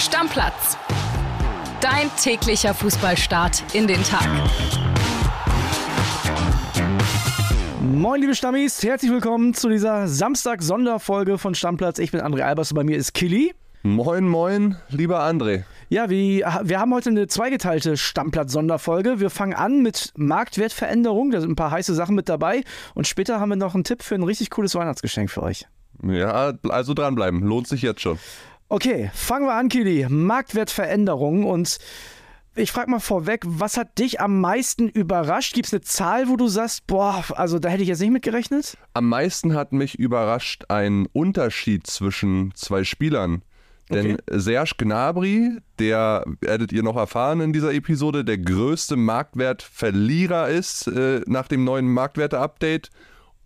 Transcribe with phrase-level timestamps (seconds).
[0.00, 0.78] Stammplatz.
[1.82, 4.26] Dein täglicher Fußballstart in den Tag.
[7.82, 11.98] Moin, liebe Stammis, herzlich willkommen zu dieser Samstag-Sonderfolge von Stammplatz.
[11.98, 13.52] Ich bin André Albers und bei mir ist Killy.
[13.82, 15.64] Moin, moin, lieber André.
[15.90, 19.20] Ja, wie, wir haben heute eine zweigeteilte Stammplatz-Sonderfolge.
[19.20, 21.30] Wir fangen an mit Marktwertveränderung.
[21.30, 22.62] Da sind ein paar heiße Sachen mit dabei.
[22.94, 25.66] Und später haben wir noch einen Tipp für ein richtig cooles Weihnachtsgeschenk für euch.
[26.02, 27.42] Ja, also dranbleiben.
[27.42, 28.18] Lohnt sich jetzt schon.
[28.72, 30.06] Okay, fangen wir an, Kili.
[30.08, 31.44] Marktwertveränderung.
[31.44, 31.78] Und
[32.54, 35.54] ich frage mal vorweg, was hat dich am meisten überrascht?
[35.54, 38.22] Gibt es eine Zahl, wo du sagst, boah, also da hätte ich jetzt nicht mit
[38.22, 38.78] gerechnet?
[38.94, 43.42] Am meisten hat mich überrascht ein Unterschied zwischen zwei Spielern.
[43.88, 44.38] Denn okay.
[44.38, 51.22] Serge Gnabry, der werdet ihr noch erfahren in dieser Episode, der größte Marktwertverlierer ist äh,
[51.26, 52.90] nach dem neuen Marktwerte-Update.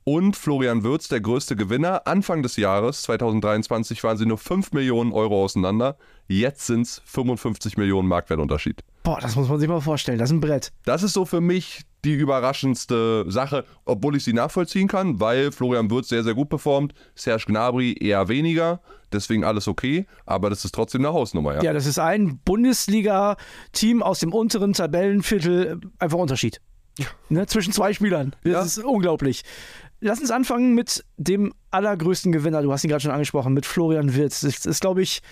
[0.06, 2.06] Und Florian Würz, der größte Gewinner.
[2.06, 5.96] Anfang des Jahres 2023 waren sie nur 5 Millionen Euro auseinander.
[6.28, 8.84] Jetzt sind es 55 Millionen Marktwertunterschied.
[9.02, 10.18] Boah, das muss man sich mal vorstellen.
[10.18, 10.72] Das ist ein Brett.
[10.84, 15.90] Das ist so für mich die überraschendste Sache, obwohl ich sie nachvollziehen kann, weil Florian
[15.90, 18.80] Würz sehr, sehr gut performt, Serge Gnabry eher weniger,
[19.10, 21.62] deswegen alles okay, aber das ist trotzdem eine Hausnummer, ja.
[21.62, 26.60] Ja, das ist ein Bundesliga-Team aus dem unteren Tabellenviertel, einfach Unterschied.
[26.98, 27.06] Ja.
[27.28, 28.36] Ne, zwischen zwei Spielern.
[28.44, 28.62] Das ja.
[28.62, 29.42] ist unglaublich.
[30.06, 32.60] Lass uns anfangen mit dem allergrößten Gewinner.
[32.60, 34.42] Du hast ihn gerade schon angesprochen, mit Florian Wirtz.
[34.42, 35.22] Das ist, glaube ich,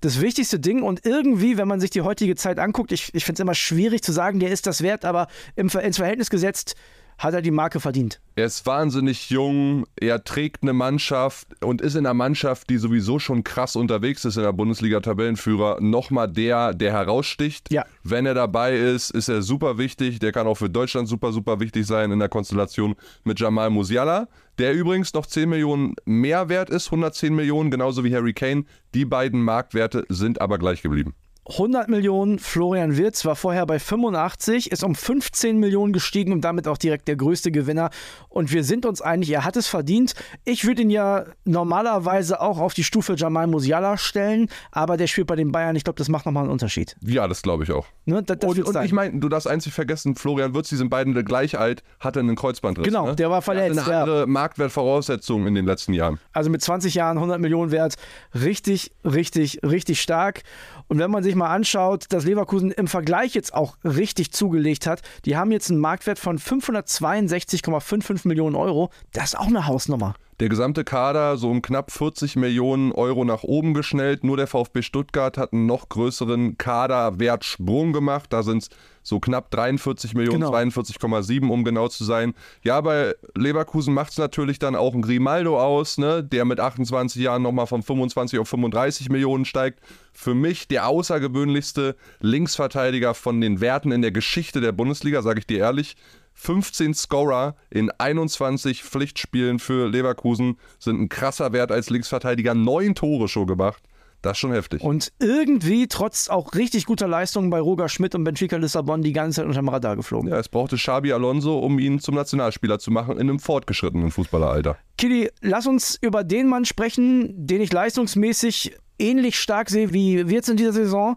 [0.00, 0.82] das wichtigste Ding.
[0.82, 4.02] Und irgendwie, wenn man sich die heutige Zeit anguckt, ich, ich finde es immer schwierig
[4.02, 6.74] zu sagen, der ist das wert, aber im, ins Verhältnis gesetzt,
[7.18, 8.20] hat er die Marke verdient.
[8.34, 13.18] Er ist wahnsinnig jung, er trägt eine Mannschaft und ist in einer Mannschaft, die sowieso
[13.18, 17.72] schon krass unterwegs ist in der Bundesliga-Tabellenführer, nochmal der, der heraussticht.
[17.72, 17.84] Ja.
[18.02, 20.18] Wenn er dabei ist, ist er super wichtig.
[20.18, 22.94] Der kann auch für Deutschland super, super wichtig sein in der Konstellation
[23.24, 24.28] mit Jamal Musiala,
[24.58, 28.64] der übrigens noch 10 Millionen mehr wert ist, 110 Millionen, genauso wie Harry Kane.
[28.94, 31.14] Die beiden Marktwerte sind aber gleich geblieben.
[31.48, 32.38] 100 Millionen.
[32.38, 37.08] Florian Wirtz war vorher bei 85, ist um 15 Millionen gestiegen und damit auch direkt
[37.08, 37.90] der größte Gewinner.
[38.28, 40.14] Und wir sind uns einig, er hat es verdient.
[40.44, 45.28] Ich würde ihn ja normalerweise auch auf die Stufe Jamal Musiala stellen, aber der spielt
[45.28, 45.76] bei den Bayern.
[45.76, 46.96] Ich glaube, das macht nochmal einen Unterschied.
[47.00, 47.86] Ja, das glaube ich auch.
[48.04, 50.90] Ne, das, das und, und ich meine, du darfst einzig vergessen, Florian Wirtz, die sind
[50.90, 52.86] beiden gleich alt, hatte einen Kreuzbandriss.
[52.86, 53.16] Genau, ne?
[53.16, 53.76] der war verletzt.
[53.76, 54.26] Der hatte eine andere ja.
[54.26, 56.18] Marktwertvoraussetzung in den letzten Jahren.
[56.32, 57.94] Also mit 20 Jahren 100 Millionen wert,
[58.34, 60.42] richtig, richtig, richtig stark.
[60.88, 65.02] Und wenn man sich mal anschaut, dass Leverkusen im Vergleich jetzt auch richtig zugelegt hat,
[65.24, 68.90] die haben jetzt einen Marktwert von 562,55 Millionen Euro.
[69.12, 73.42] Das ist auch eine Hausnummer der gesamte Kader so um knapp 40 Millionen Euro nach
[73.42, 74.22] oben geschnellt.
[74.22, 78.32] Nur der VfB Stuttgart hat einen noch größeren Kaderwertsprung gemacht.
[78.32, 78.68] Da sind es
[79.02, 80.52] so knapp 43 Millionen, genau.
[80.52, 82.34] 42,7 um genau zu sein.
[82.62, 87.22] Ja, bei Leverkusen macht es natürlich dann auch ein Grimaldo aus, ne, der mit 28
[87.22, 89.80] Jahren nochmal von 25 auf 35 Millionen steigt.
[90.12, 95.46] Für mich der außergewöhnlichste Linksverteidiger von den Werten in der Geschichte der Bundesliga, sage ich
[95.46, 95.96] dir ehrlich.
[96.36, 102.54] 15 Scorer in 21 Pflichtspielen für Leverkusen sind ein krasser Wert als Linksverteidiger.
[102.54, 103.82] Neun Tore schon gemacht.
[104.22, 104.82] Das ist schon heftig.
[104.82, 109.36] Und irgendwie, trotz auch richtig guter Leistungen bei Roger Schmidt und Benfica Lissabon, die ganze
[109.36, 110.30] Zeit unterm Radar geflogen.
[110.30, 114.76] Ja, es brauchte Xabi Alonso, um ihn zum Nationalspieler zu machen in einem fortgeschrittenen Fußballeralter.
[114.98, 120.36] Kili, lass uns über den Mann sprechen, den ich leistungsmäßig ähnlich stark sehe wie wir
[120.36, 121.16] jetzt in dieser Saison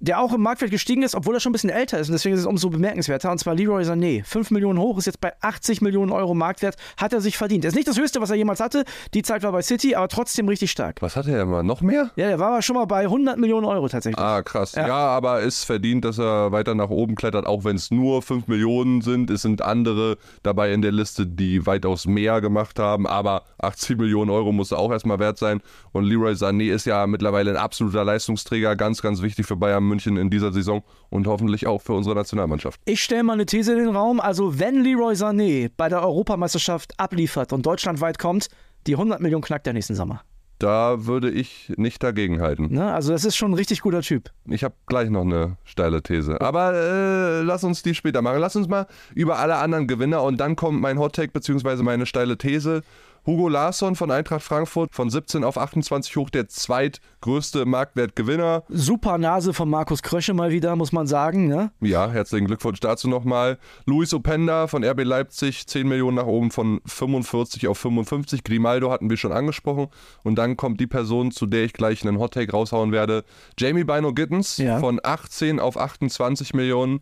[0.00, 2.08] der auch im Marktwert gestiegen ist, obwohl er schon ein bisschen älter ist.
[2.08, 3.30] Und deswegen ist es umso bemerkenswerter.
[3.30, 4.24] Und zwar Leroy Sané.
[4.24, 6.76] 5 Millionen hoch, ist jetzt bei 80 Millionen Euro Marktwert.
[6.96, 7.64] Hat er sich verdient.
[7.64, 8.84] Das ist nicht das Höchste, was er jemals hatte.
[9.12, 11.02] Die Zeit war bei City, aber trotzdem richtig stark.
[11.02, 11.62] Was hatte er immer?
[11.62, 12.10] Noch mehr?
[12.16, 14.24] Ja, der war schon mal bei 100 Millionen Euro tatsächlich.
[14.24, 14.74] Ah, krass.
[14.74, 18.22] Ja, ja aber ist verdient, dass er weiter nach oben klettert, auch wenn es nur
[18.22, 19.28] 5 Millionen sind.
[19.28, 23.06] Es sind andere dabei in der Liste, die weitaus mehr gemacht haben.
[23.06, 25.60] Aber 80 Millionen Euro muss er auch erstmal wert sein.
[25.92, 28.76] Und Leroy Sané ist ja mittlerweile ein absoluter Leistungsträger.
[28.76, 30.82] Ganz, ganz wichtig für Bayern München in dieser Saison.
[31.10, 32.80] Und hoffentlich auch für unsere Nationalmannschaft.
[32.86, 34.20] Ich stelle mal eine These in den Raum.
[34.20, 38.48] Also, wenn Leroy Sané bei der Europameisterschaft abliefert und deutschlandweit kommt,
[38.86, 40.22] die 100 Millionen knackt der nächsten Sommer.
[40.60, 42.74] Da würde ich nicht dagegen halten.
[42.74, 42.92] Ne?
[42.92, 44.30] Also das ist schon ein richtig guter Typ.
[44.46, 46.38] Ich habe gleich noch eine steile These.
[46.42, 48.40] Aber äh, lass uns die später machen.
[48.40, 51.82] Lass uns mal über alle anderen Gewinner und dann kommt mein Hottake bzw.
[51.82, 52.82] meine steile These.
[53.26, 58.64] Hugo Larsson von Eintracht Frankfurt von 17 auf 28 hoch, der zweitgrößte Marktwertgewinner.
[58.68, 61.46] Super Nase von Markus Krösche mal wieder, muss man sagen.
[61.46, 61.70] Ne?
[61.80, 63.58] Ja, herzlichen Glückwunsch dazu nochmal.
[63.84, 68.42] Luis Openda von RB Leipzig, 10 Millionen nach oben von 45 auf 55.
[68.42, 69.88] Grimaldo hatten wir schon angesprochen.
[70.22, 73.24] Und dann kommt die Person, zu der ich gleich einen Hottake raushauen werde.
[73.58, 74.78] Jamie Bino Gittens ja.
[74.80, 77.00] von 18 auf 28 Millionen.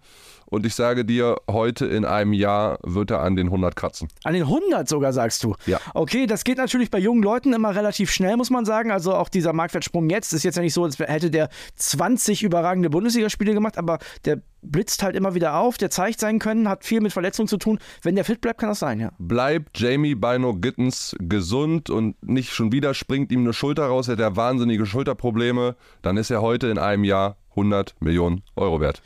[0.51, 4.09] Und ich sage dir, heute in einem Jahr wird er an den 100 kratzen.
[4.25, 5.55] An den 100 sogar, sagst du?
[5.67, 5.81] Ja.
[5.95, 8.91] Okay das geht natürlich bei jungen Leuten immer relativ schnell, muss man sagen.
[8.91, 12.91] Also auch dieser Marktwertsprung jetzt ist jetzt ja nicht so, als hätte der 20 überragende
[12.91, 17.01] Bundesligaspiele gemacht, aber der blitzt halt immer wieder auf, der zeigt sein Können, hat viel
[17.01, 17.79] mit Verletzungen zu tun.
[18.03, 19.13] Wenn der fit bleibt, kann das sein, ja.
[19.19, 24.19] Bleibt Jamie Bino Gittens gesund und nicht schon wieder springt ihm eine Schulter raus, hat
[24.19, 29.03] er wahnsinnige Schulterprobleme, dann ist er heute in einem Jahr 100 Millionen Euro wert.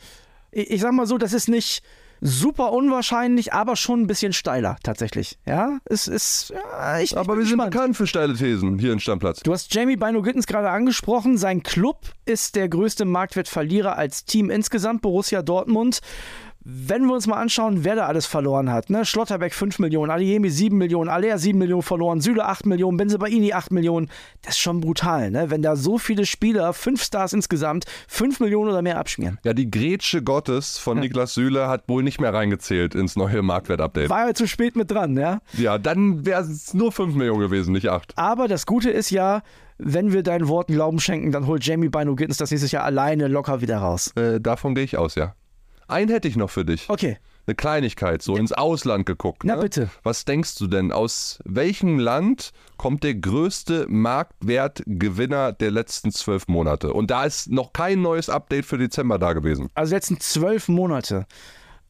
[0.52, 1.82] Ich, ich sag mal so, das ist nicht
[2.22, 5.38] super unwahrscheinlich, aber schon ein bisschen steiler tatsächlich.
[5.44, 6.50] Ja, es ist.
[6.54, 9.40] Ja, ich, aber wir sind bekannt für steile Thesen hier in Stammplatz.
[9.40, 11.37] Du hast Jamie Bino Gittens gerade angesprochen.
[11.37, 16.00] Sein Club ist der größte Marktwertverlierer als Team insgesamt, Borussia Dortmund.
[16.64, 19.05] Wenn wir uns mal anschauen, wer da alles verloren hat, ne?
[19.05, 23.73] Schlotterbeck 5 Millionen, Aliemi 7 Millionen, Alea 7 Millionen verloren, Süle 8 Millionen, Benzebaini 8
[23.73, 24.09] Millionen,
[24.43, 25.50] das ist schon brutal, ne?
[25.50, 29.38] Wenn da so viele Spieler, 5 Stars insgesamt, 5 Millionen oder mehr abschmieren.
[29.43, 31.03] Ja, die Grätsche Gottes von ja.
[31.03, 34.09] Niklas Süle hat wohl nicht mehr reingezählt ins neue Marktwert-Update.
[34.09, 35.41] War ja zu spät mit dran, ja?
[35.55, 38.12] Ja, dann wäre es nur 5 Millionen gewesen, nicht 8.
[38.17, 39.43] Aber das Gute ist ja,
[39.79, 43.26] wenn wir deinen Worten Glauben schenken, dann holt Jamie Bino Gittens das nächstes Jahr alleine
[43.26, 44.12] locker wieder raus.
[44.14, 45.35] Äh, davon gehe ich aus, ja.
[45.93, 46.89] Einen hätte ich noch für dich.
[46.89, 47.19] Okay.
[47.47, 49.43] Eine Kleinigkeit, so ins Ausland geguckt.
[49.44, 49.62] Na ne?
[49.62, 49.91] bitte.
[50.05, 56.93] Was denkst du denn, aus welchem Land kommt der größte Marktwertgewinner der letzten zwölf Monate?
[56.93, 59.69] Und da ist noch kein neues Update für Dezember da gewesen.
[59.75, 61.27] Also letzten zwölf Monate.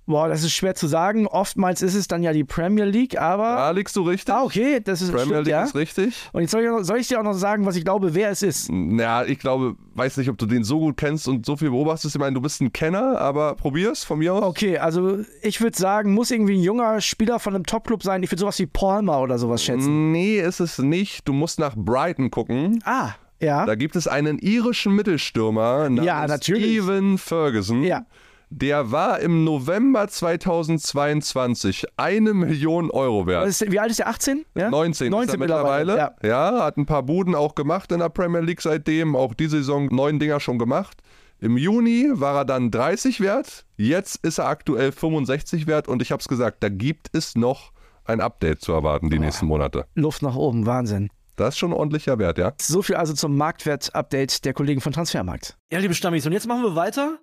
[0.05, 1.29] Boah, das ist schwer zu sagen.
[1.29, 3.55] Oftmals ist es dann ja die Premier League, aber.
[3.55, 4.35] Da liegst du richtig.
[4.35, 5.63] Ah, okay, das ist Premier stimmt, League ja.
[5.63, 6.29] ist richtig.
[6.33, 8.43] Und jetzt soll ich, soll ich dir auch noch sagen, was ich glaube, wer es
[8.43, 8.71] ist.
[8.71, 12.17] Naja, ich glaube, weiß nicht, ob du den so gut kennst und so viel beobachtest.
[12.17, 14.43] Ich meine, du bist ein Kenner, aber probier's von mir aus.
[14.43, 18.25] Okay, also ich würde sagen, muss irgendwie ein junger Spieler von einem Topclub sein.
[18.25, 20.11] Ich würde sowas wie Palmer oder sowas schätzen.
[20.11, 21.29] Nee, ist es nicht.
[21.29, 22.83] Du musst nach Brighton gucken.
[22.85, 23.13] Ah.
[23.39, 23.67] Ja.
[23.67, 26.79] Da gibt es einen irischen Mittelstürmer namens ja, natürlich.
[26.79, 27.83] Steven Ferguson.
[27.83, 28.07] Ja.
[28.55, 33.49] Der war im November 2022 eine Million Euro wert.
[33.49, 34.09] Ist, wie alt ist der?
[34.09, 34.45] 18?
[34.55, 34.69] Ja?
[34.69, 35.93] 19, 19 mittlerweile.
[35.93, 36.15] mittlerweile.
[36.23, 36.53] Ja.
[36.59, 39.17] ja, hat ein paar Buden auch gemacht in der Premier League seitdem.
[39.17, 41.03] Auch diese Saison neun Dinger schon gemacht.
[41.41, 43.65] Im Juni war er dann 30 wert.
[43.79, 45.89] Jetzt ist er aktuell 65 wert.
[45.89, 47.73] Und ich habe es gesagt, da gibt es noch
[48.05, 49.23] ein Update zu erwarten die oh.
[49.23, 49.87] nächsten Monate.
[49.95, 51.09] Luft nach oben, Wahnsinn.
[51.43, 52.53] Das ist schon ein ordentlicher Wert, ja.
[52.61, 55.57] So viel also zum Marktwert-Update der Kollegen von Transfermarkt.
[55.73, 57.19] Ja, liebe Stammis, und jetzt machen wir weiter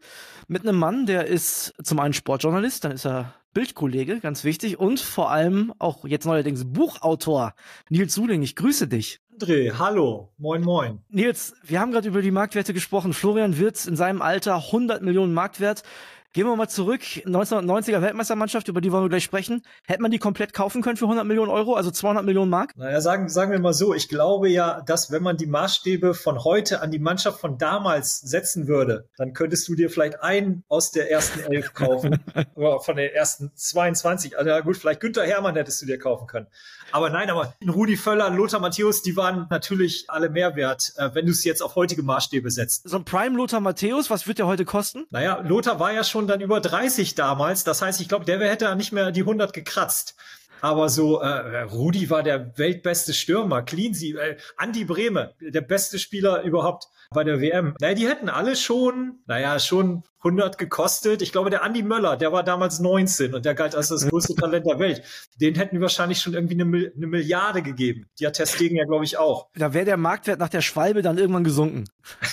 [0.49, 4.99] mit einem Mann, der ist zum einen Sportjournalist, dann ist er Bildkollege, ganz wichtig, und
[4.99, 7.53] vor allem auch jetzt neuerdings Buchautor.
[7.89, 9.21] Nils Suling, ich grüße dich.
[9.39, 10.99] André, hallo, moin moin.
[11.07, 13.13] Nils, wir haben gerade über die Marktwerte gesprochen.
[13.13, 15.83] Florian Wirtz in seinem Alter 100 Millionen Marktwert.
[16.31, 19.63] Gehen wir mal zurück, 1990er Weltmeistermannschaft, über die wollen wir gleich sprechen.
[19.87, 22.77] Hätte man die komplett kaufen können für 100 Millionen Euro, also 200 Millionen Mark?
[22.77, 26.43] Naja, sagen, sagen wir mal so, ich glaube ja, dass wenn man die Maßstäbe von
[26.43, 30.91] heute an die Mannschaft von damals setzen würde, dann könntest du dir vielleicht einen aus
[30.91, 32.19] der ersten Elf kaufen,
[32.53, 34.37] oder von den ersten 22.
[34.37, 36.45] Also gut, vielleicht Günther Hermann hättest du dir kaufen können.
[36.91, 41.25] Aber nein, aber Rudi Völler, Lothar Matthäus, die waren natürlich alle mehr wert, äh, wenn
[41.25, 42.87] du es jetzt auf heutige Maßstäbe setzt.
[42.87, 45.05] So ein Prime Lothar Matthäus, was wird der heute kosten?
[45.09, 47.63] Naja, Lothar war ja schon dann über 30 damals.
[47.63, 50.15] Das heißt, ich glaube, der hätte nicht mehr die 100 gekratzt.
[50.61, 56.41] Aber so, äh, Rudi war der weltbeste Stürmer, Cleansy, äh, Andi Brehme, der beste Spieler
[56.41, 57.75] überhaupt bei der WM.
[57.79, 61.21] Naja, die hätten alle schon, naja, schon 100 gekostet.
[61.21, 64.35] Ich glaube, der Andi Möller, der war damals 19 und der galt als das größte
[64.35, 65.01] Talent der Welt.
[65.39, 68.07] Den hätten wir wahrscheinlich schon irgendwie eine, eine Milliarde gegeben.
[68.19, 69.47] Die hat Testegen ja, glaube ich, auch.
[69.55, 71.85] Da wäre der Marktwert nach der Schwalbe dann irgendwann gesunken.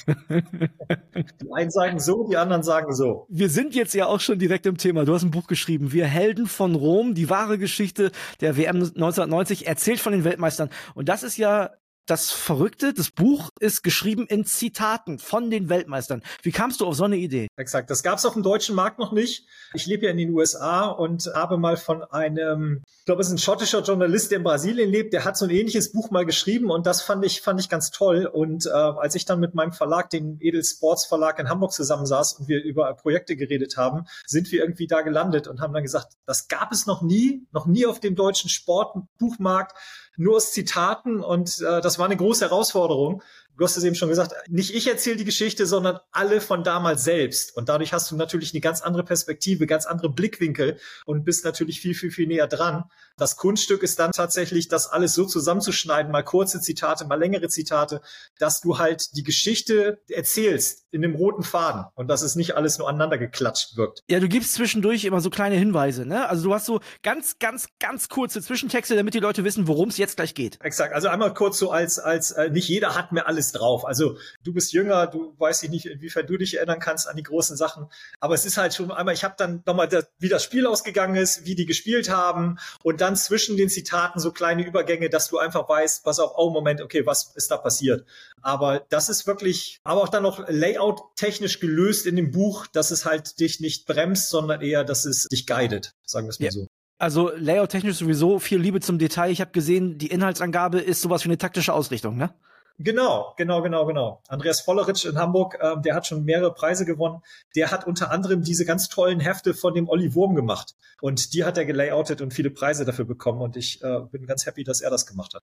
[0.28, 3.26] die einen sagen so, die anderen sagen so.
[3.28, 5.04] Wir sind jetzt ja auch schon direkt im Thema.
[5.04, 5.92] Du hast ein Buch geschrieben.
[5.92, 10.70] Wir Helden von Rom, die wahre Geschichte der WM 1990, erzählt von den Weltmeistern.
[10.94, 11.70] Und das ist ja
[12.06, 16.22] das Verrückte, das Buch ist geschrieben in Zitaten von den Weltmeistern.
[16.42, 17.48] Wie kamst du auf so eine Idee?
[17.56, 19.46] Exakt, das gab es auf dem deutschen Markt noch nicht.
[19.74, 23.34] Ich lebe ja in den USA und habe mal von einem, ich glaube, es ist
[23.34, 26.70] ein schottischer Journalist, der in Brasilien lebt, der hat so ein ähnliches Buch mal geschrieben
[26.70, 28.26] und das fand ich, fand ich ganz toll.
[28.26, 32.34] Und äh, als ich dann mit meinem Verlag, den Edel Sports Verlag in Hamburg zusammensaß
[32.34, 36.12] und wir über Projekte geredet haben, sind wir irgendwie da gelandet und haben dann gesagt,
[36.24, 39.76] das gab es noch nie, noch nie auf dem deutschen Sportbuchmarkt
[40.16, 43.22] nur aus Zitaten und äh, das war eine große Herausforderung
[43.56, 47.04] du hast es eben schon gesagt, nicht ich erzähle die Geschichte, sondern alle von damals
[47.04, 47.56] selbst.
[47.56, 51.80] Und dadurch hast du natürlich eine ganz andere Perspektive, ganz andere Blickwinkel und bist natürlich
[51.80, 52.84] viel, viel, viel näher dran.
[53.16, 58.02] Das Kunststück ist dann tatsächlich, das alles so zusammenzuschneiden, mal kurze Zitate, mal längere Zitate,
[58.38, 62.78] dass du halt die Geschichte erzählst in dem roten Faden und dass es nicht alles
[62.78, 64.02] nur aneinander geklatscht wirkt.
[64.08, 66.28] Ja, du gibst zwischendurch immer so kleine Hinweise, ne?
[66.28, 69.96] Also du hast so ganz, ganz, ganz kurze Zwischentexte, damit die Leute wissen, worum es
[69.96, 70.58] jetzt gleich geht.
[70.62, 70.94] Exakt.
[70.94, 73.86] Also einmal kurz so als, als, äh, nicht jeder hat mehr alles einiges drauf.
[73.86, 77.56] Also du bist jünger, du weißt nicht, inwiefern du dich erinnern kannst an die großen
[77.56, 77.86] Sachen.
[78.20, 81.16] Aber es ist halt schon einmal, ich habe dann nochmal, das, wie das Spiel ausgegangen
[81.16, 85.38] ist, wie die gespielt haben und dann zwischen den Zitaten so kleine Übergänge, dass du
[85.38, 88.06] einfach weißt, pass auf, oh Moment, okay, was ist da passiert?
[88.42, 92.90] Aber das ist wirklich, aber auch dann noch Layout technisch gelöst in dem Buch, dass
[92.90, 96.46] es halt dich nicht bremst, sondern eher, dass es dich guidet, sagen wir es mal
[96.46, 96.52] ja.
[96.52, 96.66] so.
[96.98, 99.30] Also Layout-technisch sowieso viel Liebe zum Detail.
[99.30, 102.32] Ich habe gesehen, die Inhaltsangabe ist sowas wie eine taktische Ausrichtung, ne?
[102.78, 104.22] Genau, genau, genau, genau.
[104.28, 107.22] Andreas Volleritsch in Hamburg, ähm, der hat schon mehrere Preise gewonnen.
[107.54, 110.74] Der hat unter anderem diese ganz tollen Hefte von dem Olli Wurm gemacht.
[111.00, 113.40] Und die hat er gelayoutet und viele Preise dafür bekommen.
[113.40, 115.42] Und ich äh, bin ganz happy, dass er das gemacht hat.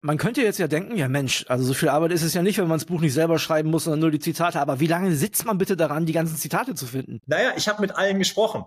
[0.00, 2.58] Man könnte jetzt ja denken, ja Mensch, also so viel Arbeit ist es ja nicht,
[2.58, 4.60] wenn man das Buch nicht selber schreiben muss, sondern nur die Zitate.
[4.60, 7.20] Aber wie lange sitzt man bitte daran, die ganzen Zitate zu finden?
[7.26, 8.64] Naja, ich habe mit allen gesprochen.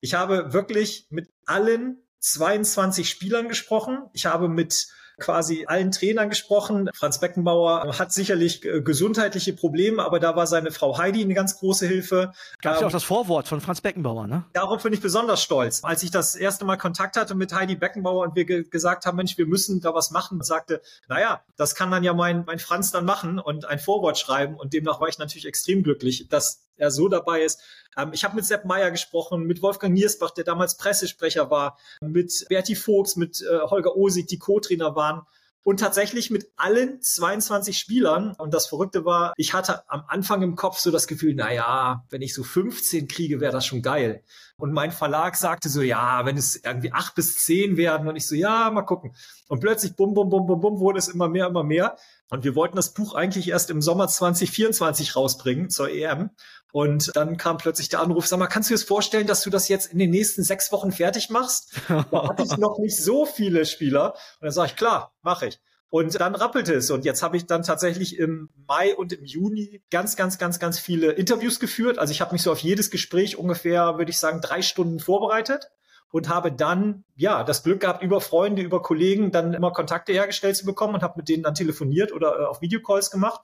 [0.00, 3.98] Ich habe wirklich mit allen 22 Spielern gesprochen.
[4.14, 4.86] Ich habe mit
[5.20, 6.90] quasi allen Trainern gesprochen.
[6.94, 11.58] Franz Beckenbauer hat sicherlich äh, gesundheitliche Probleme, aber da war seine Frau Heidi eine ganz
[11.58, 12.32] große Hilfe.
[12.62, 14.44] Gab es ähm, ja auch das Vorwort von Franz Beckenbauer, ne?
[14.52, 15.84] Darauf bin ich besonders stolz.
[15.84, 19.16] Als ich das erste Mal Kontakt hatte mit Heidi Beckenbauer und wir ge gesagt haben,
[19.16, 22.90] Mensch, wir müssen da was machen, sagte, naja, das kann dann ja mein, mein Franz
[22.90, 26.90] dann machen und ein Vorwort schreiben und demnach war ich natürlich extrem glücklich, dass er
[26.90, 27.60] so dabei ist.
[27.96, 32.46] Ähm, ich habe mit Sepp Meyer gesprochen, mit Wolfgang Niersbach, der damals Pressesprecher war, mit
[32.48, 35.22] Berti Vogts, mit äh, Holger Osig, die Co-Trainer waren
[35.62, 38.34] und tatsächlich mit allen 22 Spielern.
[38.38, 42.04] Und das Verrückte war, ich hatte am Anfang im Kopf so das Gefühl, na ja,
[42.10, 44.24] wenn ich so 15 kriege, wäre das schon geil.
[44.60, 48.08] Und mein Verlag sagte so, ja, wenn es irgendwie acht bis zehn werden.
[48.08, 49.14] Und ich so, ja, mal gucken.
[49.48, 51.96] Und plötzlich, bum, bum, bum, bum, bum, wurde es immer mehr, immer mehr.
[52.30, 56.30] Und wir wollten das Buch eigentlich erst im Sommer 2024 rausbringen zur EM.
[56.72, 59.50] Und dann kam plötzlich der Anruf, sag mal, kannst du dir das vorstellen, dass du
[59.50, 61.72] das jetzt in den nächsten sechs Wochen fertig machst?
[61.88, 64.12] Da hatte ich noch nicht so viele Spieler.
[64.12, 65.60] Und dann sage ich, klar, mache ich.
[65.90, 66.90] Und dann rappelte es.
[66.90, 70.78] Und jetzt habe ich dann tatsächlich im Mai und im Juni ganz, ganz, ganz, ganz
[70.78, 71.98] viele Interviews geführt.
[71.98, 75.70] Also ich habe mich so auf jedes Gespräch ungefähr, würde ich sagen, drei Stunden vorbereitet
[76.12, 80.56] und habe dann ja das Glück gehabt, über Freunde, über Kollegen dann immer Kontakte hergestellt
[80.56, 83.40] zu bekommen und habe mit denen dann telefoniert oder äh, auf Videocalls gemacht.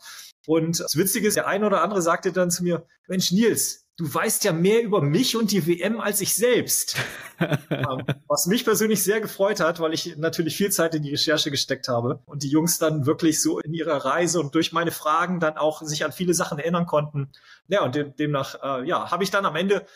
[0.47, 4.13] Und das Witzige ist, der eine oder andere sagte dann zu mir, Mensch Nils, du
[4.13, 6.97] weißt ja mehr über mich und die WM als ich selbst.
[7.41, 7.49] Ähm,
[8.29, 11.89] was mich persönlich sehr gefreut hat, weil ich natürlich viel Zeit in die Recherche gesteckt
[11.89, 15.57] habe und die Jungs dann wirklich so in ihrer Reise und durch meine Fragen dann
[15.57, 17.31] auch sich an viele Sachen erinnern konnten.
[17.69, 19.87] Ja, und demnach, äh, ja, habe ich dann am Ende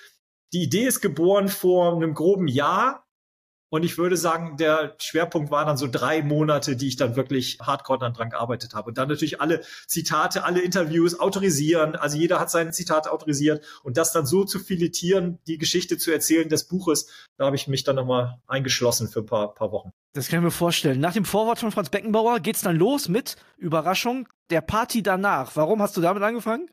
[0.53, 3.07] die Idee ist geboren vor einem groben Jahr.
[3.71, 7.59] Und ich würde sagen, der Schwerpunkt war dann so drei Monate, die ich dann wirklich
[7.63, 8.89] hardcore dann dran gearbeitet habe.
[8.89, 11.95] Und dann natürlich alle Zitate, alle Interviews autorisieren.
[11.95, 13.65] Also jeder hat sein Zitat autorisiert.
[13.85, 17.69] Und das dann so zu filetieren, die Geschichte zu erzählen des Buches, da habe ich
[17.69, 19.93] mich dann nochmal eingeschlossen für ein paar, paar Wochen.
[20.13, 20.99] Das kann ich mir vorstellen.
[20.99, 25.55] Nach dem Vorwort von Franz Beckenbauer geht's dann los mit Überraschung der Party danach.
[25.55, 26.69] Warum hast du damit angefangen?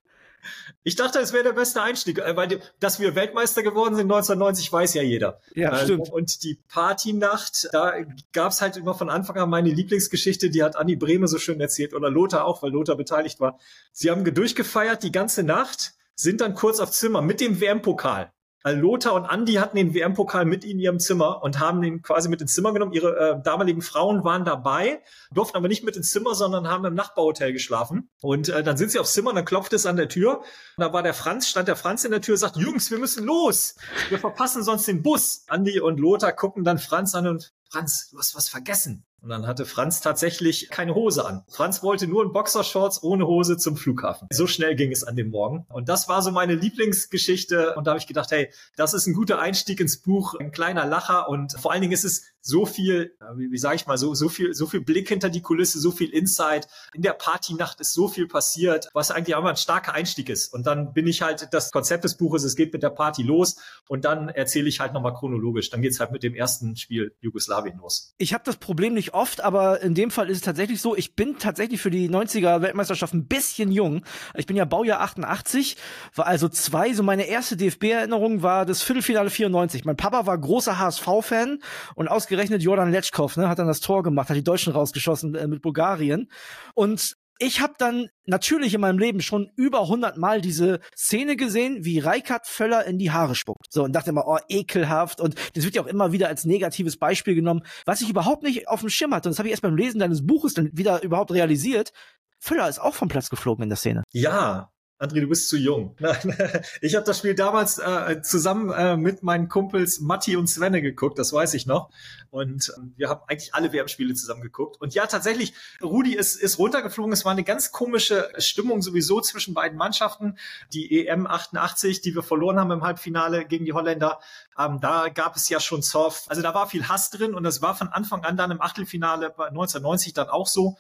[0.83, 4.71] Ich dachte, es wäre der beste Einstieg, äh, weil dass wir Weltmeister geworden sind 1990,
[4.71, 5.41] weiß ja jeder.
[5.53, 6.09] Ja, äh, stimmt.
[6.09, 7.93] Und die Partynacht, da
[8.33, 11.59] gab es halt immer von Anfang an meine Lieblingsgeschichte, die hat Anni Brehme so schön
[11.59, 13.59] erzählt oder Lothar auch, weil Lothar beteiligt war.
[13.91, 18.31] Sie haben durchgefeiert die ganze Nacht, sind dann kurz auf Zimmer mit dem WM-Pokal
[18.63, 22.41] Lothar und Andi hatten den WM-Pokal mit in ihrem Zimmer und haben den quasi mit
[22.41, 22.91] ins Zimmer genommen.
[22.91, 26.93] Ihre äh, damaligen Frauen waren dabei, durften aber nicht mit ins Zimmer, sondern haben im
[26.93, 28.09] Nachbarhotel geschlafen.
[28.21, 30.39] Und äh, dann sind sie aufs Zimmer und dann klopft es an der Tür.
[30.39, 30.45] Und
[30.77, 33.75] da war der Franz, stand der Franz in der Tür, sagt, Jungs, wir müssen los.
[34.09, 35.45] Wir verpassen sonst den Bus.
[35.47, 39.05] Andi und Lothar gucken dann Franz an und Franz, du hast was vergessen.
[39.27, 41.43] Und dann hatte Franz tatsächlich keine Hose an.
[41.49, 44.29] Franz wollte nur in Boxershorts ohne Hose zum Flughafen.
[44.31, 45.65] So schnell ging es an dem Morgen.
[45.67, 47.75] Und das war so meine Lieblingsgeschichte.
[47.75, 50.85] Und da habe ich gedacht, hey, das ist ein guter Einstieg ins Buch, ein kleiner
[50.85, 51.27] Lacher.
[51.27, 54.29] Und vor allen Dingen ist es so viel, wie, wie sage ich mal, so, so
[54.29, 56.69] viel, so viel Blick hinter die Kulisse, so viel Insight.
[56.93, 60.53] In der Partynacht ist so viel passiert, was eigentlich auch mal ein starker Einstieg ist.
[60.53, 63.57] Und dann bin ich halt, das Konzept des Buches, es geht mit der Party los
[63.89, 65.69] und dann erzähle ich halt nochmal chronologisch.
[65.69, 68.13] Dann geht's halt mit dem ersten Spiel Jugoslawien los.
[68.17, 71.15] Ich habe das Problem nicht oft, aber in dem Fall ist es tatsächlich so, ich
[71.15, 74.03] bin tatsächlich für die 90er Weltmeisterschaft ein bisschen jung.
[74.35, 75.75] Ich bin ja Baujahr 88,
[76.15, 79.85] war also zwei, so meine erste DFB-Erinnerung war das Viertelfinale 94.
[79.85, 81.59] Mein Papa war großer HSV-Fan
[81.95, 85.47] und ausgerechnet Jordan Letschkow, ne, hat dann das Tor gemacht, hat die Deutschen rausgeschossen äh,
[85.47, 86.29] mit Bulgarien.
[86.75, 91.85] Und ich habe dann natürlich in meinem Leben schon über 100 Mal diese Szene gesehen,
[91.85, 93.71] wie Reikard Völler in die Haare spuckt.
[93.71, 95.21] So und dachte immer, oh, ekelhaft.
[95.21, 98.67] Und das wird ja auch immer wieder als negatives Beispiel genommen, was ich überhaupt nicht
[98.67, 99.29] auf dem Schirm hatte.
[99.29, 101.91] Und das habe ich erst beim Lesen deines Buches dann wieder überhaupt realisiert.
[102.39, 104.03] Völler ist auch vom Platz geflogen in der Szene.
[104.11, 105.95] Ja, André, du bist zu jung.
[106.81, 111.19] ich habe das Spiel damals äh, zusammen äh, mit meinen Kumpels Matti und Svenne geguckt,
[111.19, 111.91] das weiß ich noch.
[112.31, 114.81] Und äh, wir haben eigentlich alle WM-Spiele zusammen geguckt.
[114.81, 117.13] Und ja, tatsächlich, Rudi ist, ist runtergeflogen.
[117.13, 120.39] Es war eine ganz komische Stimmung sowieso zwischen beiden Mannschaften.
[120.73, 124.19] Die EM 88, die wir verloren haben im Halbfinale gegen die Holländer,
[124.57, 126.23] ähm, da gab es ja schon Surf.
[126.27, 129.29] Also da war viel Hass drin und das war von Anfang an dann im Achtelfinale
[129.29, 130.75] bei 1990 dann auch so.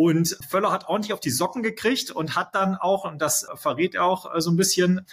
[0.00, 3.94] Und Völler hat ordentlich auf die Socken gekriegt und hat dann auch, und das verrät
[3.94, 5.06] er auch äh, so ein bisschen,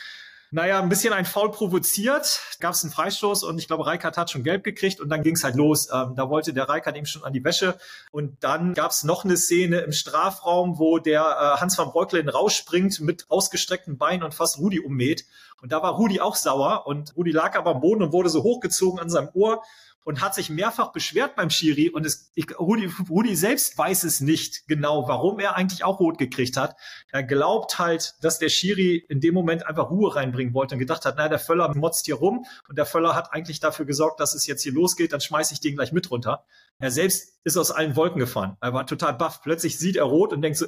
[0.50, 4.32] naja, ein bisschen ein Foul provoziert, gab es einen Freistoß und ich glaube, Reikert hat
[4.32, 5.90] schon gelb gekriegt und dann ging es halt los.
[5.94, 7.78] Ähm, da wollte der Reikert ihm schon an die Wäsche
[8.12, 12.30] und dann gab es noch eine Szene im Strafraum, wo der äh, Hans van Breukelen
[12.30, 15.26] rausspringt mit ausgestreckten Beinen und fast Rudi ummäht.
[15.62, 18.42] Und da war Rudi auch sauer und Rudi lag aber am Boden und wurde so
[18.42, 19.64] hochgezogen an seinem Ohr
[20.08, 24.22] und hat sich mehrfach beschwert beim Schiri und es, ich, Rudi, Rudi selbst weiß es
[24.22, 26.78] nicht genau, warum er eigentlich auch rot gekriegt hat.
[27.12, 31.04] Er glaubt halt, dass der Schiri in dem Moment einfach Ruhe reinbringen wollte und gedacht
[31.04, 34.34] hat, naja, der Völler motzt hier rum und der Völler hat eigentlich dafür gesorgt, dass
[34.34, 36.46] es jetzt hier losgeht, dann schmeiße ich den gleich mit runter.
[36.80, 38.56] Er selbst ist aus allen Wolken gefahren.
[38.62, 39.42] Er war total baff.
[39.42, 40.68] Plötzlich sieht er rot und denkt so,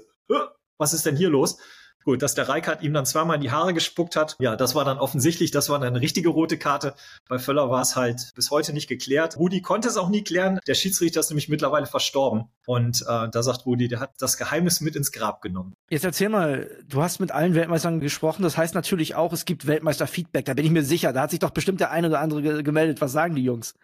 [0.77, 1.57] was ist denn hier los?
[2.05, 4.85] Gut, dass der Reikart ihm dann zweimal in die Haare gespuckt hat, ja, das war
[4.85, 6.95] dann offensichtlich, das war dann eine richtige rote Karte.
[7.27, 9.37] Bei Völler war es halt bis heute nicht geklärt.
[9.37, 10.59] Rudi konnte es auch nie klären.
[10.67, 12.45] Der Schiedsrichter ist nämlich mittlerweile verstorben.
[12.65, 15.73] Und äh, da sagt Rudi, der hat das Geheimnis mit ins Grab genommen.
[15.89, 18.43] Jetzt erzähl mal, du hast mit allen Weltmeistern gesprochen.
[18.43, 20.45] Das heißt natürlich auch, es gibt Weltmeister-Feedback.
[20.45, 21.13] Da bin ich mir sicher.
[21.13, 23.01] Da hat sich doch bestimmt der eine oder andere gemeldet.
[23.01, 23.75] Was sagen die Jungs?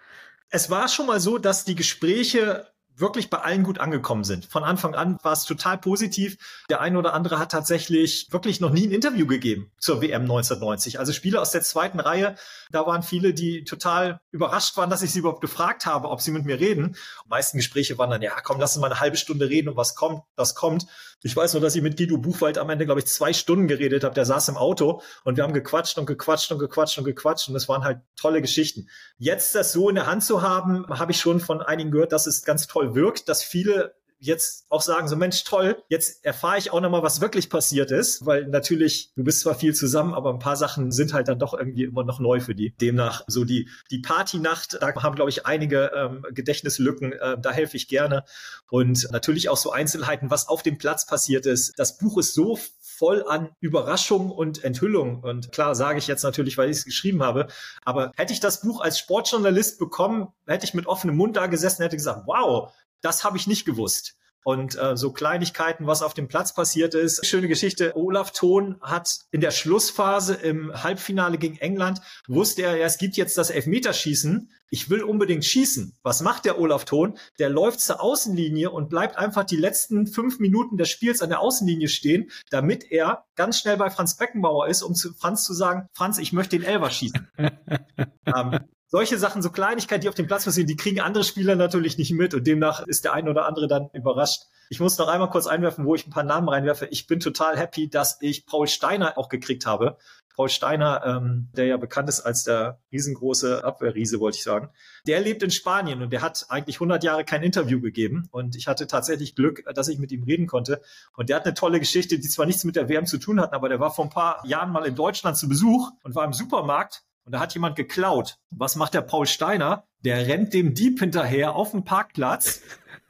[0.50, 4.46] Es war schon mal so, dass die Gespräche wirklich bei allen gut angekommen sind.
[4.46, 6.38] Von Anfang an war es total positiv.
[6.70, 11.00] Der eine oder andere hat tatsächlich wirklich noch nie ein Interview gegeben zur WM 1990.
[11.00, 12.36] Also Spieler aus der zweiten Reihe,
[12.72, 16.32] da waren viele, die total überrascht waren, dass ich sie überhaupt gefragt habe, ob sie
[16.32, 16.96] mit mir reden.
[17.26, 19.78] Die meisten Gespräche waren dann, ja, komm, lass uns mal eine halbe Stunde reden und
[19.78, 20.86] was kommt, das kommt.
[21.22, 24.04] Ich weiß nur, dass ich mit Guido Buchwald am Ende, glaube ich, zwei Stunden geredet
[24.04, 24.14] habe.
[24.14, 27.56] Der saß im Auto und wir haben gequatscht und gequatscht und gequatscht und gequatscht und
[27.56, 28.88] es waren halt tolle Geschichten.
[29.18, 32.28] Jetzt das so in der Hand zu haben, habe ich schon von einigen gehört, dass
[32.28, 36.72] es ganz toll wirkt, dass viele jetzt auch sagen, so Mensch, toll, jetzt erfahre ich
[36.72, 40.40] auch nochmal, was wirklich passiert ist, weil natürlich, du bist zwar viel zusammen, aber ein
[40.40, 42.76] paar Sachen sind halt dann doch irgendwie immer noch neu für die.
[42.76, 47.78] Demnach, so die, die Partynacht, da haben, glaube ich, einige ähm, Gedächtnislücken, äh, da helfe
[47.78, 48.24] ich gerne.
[48.70, 51.74] Und natürlich auch so Einzelheiten, was auf dem Platz passiert ist.
[51.78, 52.58] Das Buch ist so
[52.98, 55.22] voll an Überraschung und Enthüllung.
[55.22, 57.48] Und klar sage ich jetzt natürlich, weil ich es geschrieben habe.
[57.84, 61.84] Aber hätte ich das Buch als Sportjournalist bekommen, hätte ich mit offenem Mund da gesessen,
[61.84, 62.72] hätte gesagt, wow,
[63.06, 64.16] das habe ich nicht gewusst.
[64.44, 67.26] Und äh, so Kleinigkeiten, was auf dem Platz passiert ist.
[67.26, 67.96] Schöne Geschichte.
[67.96, 73.40] Olaf Thon hat in der Schlussphase im Halbfinale gegen England, wusste er, es gibt jetzt
[73.40, 74.52] das Elfmeterschießen.
[74.70, 75.98] Ich will unbedingt schießen.
[76.04, 77.18] Was macht der Olaf Thon?
[77.40, 81.40] Der läuft zur Außenlinie und bleibt einfach die letzten fünf Minuten des Spiels an der
[81.40, 85.90] Außenlinie stehen, damit er ganz schnell bei Franz Beckenbauer ist, um zu Franz zu sagen,
[85.94, 87.28] Franz, ich möchte den Elver schießen.
[87.38, 91.98] ähm, solche Sachen, so Kleinigkeiten, die auf dem Platz passieren, die kriegen andere Spieler natürlich
[91.98, 94.44] nicht mit und demnach ist der ein oder andere dann überrascht.
[94.70, 96.88] Ich muss noch einmal kurz einwerfen, wo ich ein paar Namen reinwerfe.
[96.88, 99.98] Ich bin total happy, dass ich Paul Steiner auch gekriegt habe.
[100.36, 104.70] Paul Steiner, ähm, der ja bekannt ist als der riesengroße Abwehrriese, wollte ich sagen.
[105.08, 108.28] Der lebt in Spanien und der hat eigentlich 100 Jahre kein Interview gegeben.
[108.32, 110.82] Und ich hatte tatsächlich Glück, dass ich mit ihm reden konnte.
[111.16, 113.54] Und der hat eine tolle Geschichte, die zwar nichts mit der WM zu tun hat,
[113.54, 116.34] aber der war vor ein paar Jahren mal in Deutschland zu Besuch und war im
[116.34, 118.38] Supermarkt Und da hat jemand geklaut.
[118.52, 119.88] Was macht der Paul Steiner?
[120.04, 122.62] Der rennt dem Dieb hinterher auf dem Parkplatz.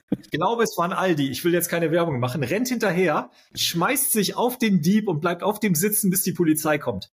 [0.10, 1.30] Ich glaube, es war ein Aldi.
[1.30, 2.43] Ich will jetzt keine Werbung machen.
[2.43, 6.78] Rennt hinterher, schmeißt sich auf den Dieb und bleibt auf dem sitzen, bis die Polizei
[6.78, 7.12] kommt.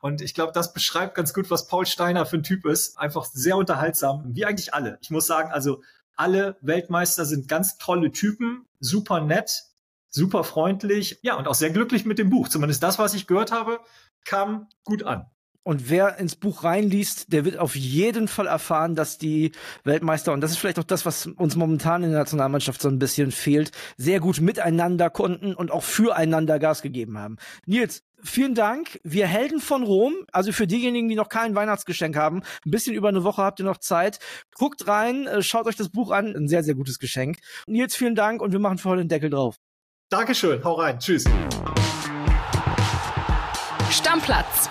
[0.00, 2.98] Und ich glaube, das beschreibt ganz gut, was Paul Steiner für ein Typ ist.
[2.98, 4.98] Einfach sehr unterhaltsam, wie eigentlich alle.
[5.02, 5.82] Ich muss sagen, also
[6.16, 9.64] alle Weltmeister sind ganz tolle Typen, super nett,
[10.08, 12.48] super freundlich, ja, und auch sehr glücklich mit dem Buch.
[12.48, 13.80] Zumindest das, was ich gehört habe,
[14.24, 15.30] kam gut an.
[15.62, 19.52] Und wer ins Buch reinliest, der wird auf jeden Fall erfahren, dass die
[19.84, 22.98] Weltmeister, und das ist vielleicht auch das, was uns momentan in der Nationalmannschaft so ein
[22.98, 27.36] bisschen fehlt, sehr gut miteinander konnten und auch füreinander Gas gegeben haben.
[27.66, 29.00] Nils, vielen Dank.
[29.04, 33.10] Wir Helden von Rom, also für diejenigen, die noch kein Weihnachtsgeschenk haben, ein bisschen über
[33.10, 34.18] eine Woche habt ihr noch Zeit.
[34.54, 37.36] Guckt rein, äh, schaut euch das Buch an, ein sehr, sehr gutes Geschenk.
[37.66, 39.56] Nils, vielen Dank und wir machen für heute den Deckel drauf.
[40.08, 41.24] Dankeschön, hau rein, tschüss.
[43.90, 44.70] Stammplatz